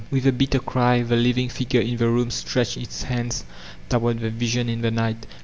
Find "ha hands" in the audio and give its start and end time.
2.79-3.45